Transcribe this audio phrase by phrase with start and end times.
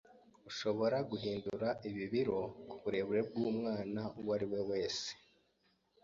[0.39, 5.09] Urashobora guhindura iyi biro kuburebure bwumwana uwo ari we wese.